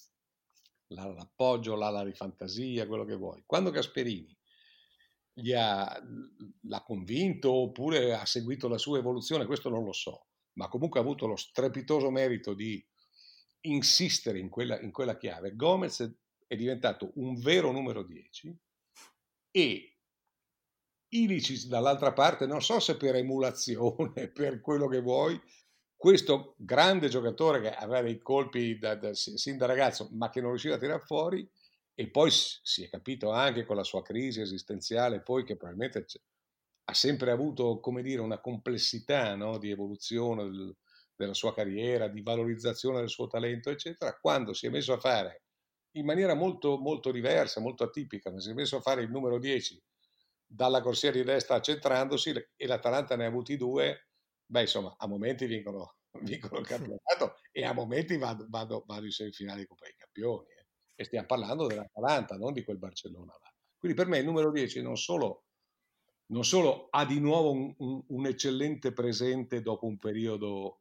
[0.94, 3.42] l'appoggio, l'ala di fantasia, quello che vuoi.
[3.44, 4.36] Quando Gasperini
[5.32, 6.00] gli ha,
[6.62, 11.02] l'ha convinto oppure ha seguito la sua evoluzione, questo non lo so ma comunque ha
[11.02, 12.84] avuto lo strepitoso merito di
[13.62, 16.16] insistere in quella, in quella chiave, Gomez
[16.46, 18.56] è diventato un vero numero 10
[19.50, 19.88] e
[21.08, 25.40] Ilicic dall'altra parte, non so se per emulazione, per quello che vuoi,
[26.04, 30.50] questo grande giocatore che aveva dei colpi da, da, sin da ragazzo, ma che non
[30.50, 31.48] riusciva a tirare fuori,
[31.94, 36.04] e poi si è capito anche con la sua crisi esistenziale, poi che probabilmente
[36.84, 39.56] ha sempre avuto, come dire, una complessità no?
[39.56, 40.76] di evoluzione del,
[41.16, 45.44] della sua carriera, di valorizzazione del suo talento, eccetera, quando si è messo a fare
[45.92, 49.38] in maniera molto, molto diversa, molto atipica, ma si è messo a fare il numero
[49.38, 49.82] 10
[50.44, 54.08] dalla corsia di destra accentrandosi e l'Atalanta ne ha avuti due,
[54.54, 59.10] beh insomma a momenti vincono, vincono il campionato e a momenti vado, vado, vado in
[59.10, 60.46] semifinale di Coppa dei Campioni.
[60.50, 60.66] Eh.
[60.94, 63.52] E stiamo parlando dell'Atalanta, non di quel Barcellona là.
[63.76, 65.46] Quindi per me il numero 10 non solo
[66.26, 70.80] non solo ha di nuovo un, un, un eccellente presente dopo un periodo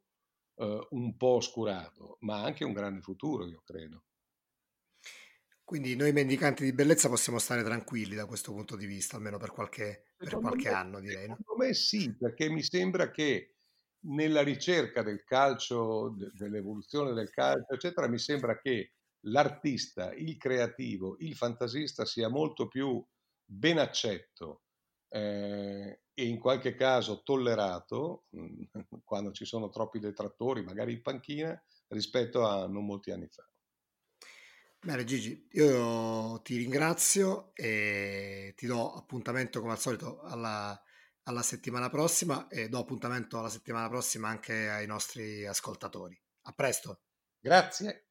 [0.56, 4.04] eh, un po' oscurato, ma anche un grande futuro, io credo.
[5.62, 9.50] Quindi noi mendicanti di bellezza possiamo stare tranquilli da questo punto di vista, almeno per
[9.50, 11.22] qualche, per qualche me, anno, direi.
[11.22, 13.53] Secondo me sì, perché mi sembra che
[14.06, 18.92] nella ricerca del calcio, de, dell'evoluzione del calcio, eccetera, mi sembra che
[19.26, 23.04] l'artista, il creativo, il fantasista sia molto più
[23.44, 24.62] ben accetto
[25.08, 28.26] eh, e in qualche caso tollerato
[29.04, 33.48] quando ci sono troppi detrattori, magari in panchina, rispetto a non molti anni fa.
[34.84, 40.78] Bene Gigi, io ti ringrazio e ti do appuntamento come al solito alla,
[41.24, 46.18] alla settimana prossima e do appuntamento alla settimana prossima anche ai nostri ascoltatori.
[46.42, 47.00] A presto.
[47.40, 48.06] Grazie.